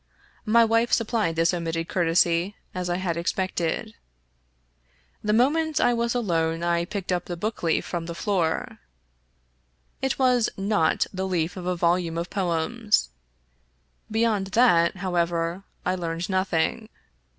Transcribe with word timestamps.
My 0.47 0.65
wife 0.65 0.91
supplied 0.91 1.35
this 1.35 1.53
omitted 1.53 1.87
courtesy, 1.87 2.55
as 2.73 2.89
I 2.89 2.95
had 2.95 3.17
expected. 3.17 3.93
The 5.23 5.31
moment 5.31 5.79
I 5.79 5.93
was 5.93 6.15
alone 6.15 6.63
I 6.63 6.85
picked 6.85 7.11
up 7.11 7.25
the 7.25 7.37
book 7.37 7.61
leaf 7.61 7.85
from 7.85 8.07
the 8.07 8.15
floor. 8.15 8.79
It 10.01 10.17
was 10.17 10.49
not 10.57 11.05
the 11.13 11.27
leaf 11.27 11.55
of 11.55 11.67
a 11.67 11.75
volume 11.75 12.17
of 12.17 12.31
poems. 12.31 13.09
Be 14.09 14.21
yond 14.21 14.47
that, 14.57 14.95
however, 14.95 15.61
I 15.85 15.93
learned 15.93 16.29
nothing. 16.31 16.89